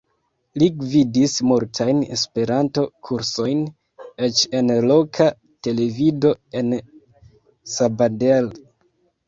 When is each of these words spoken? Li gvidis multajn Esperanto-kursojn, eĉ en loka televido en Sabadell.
Li 0.61 0.67
gvidis 0.77 1.35
multajn 1.49 1.99
Esperanto-kursojn, 2.15 3.61
eĉ 4.29 4.41
en 4.61 4.73
loka 4.93 5.29
televido 5.69 6.35
en 6.63 6.75
Sabadell. 7.79 8.53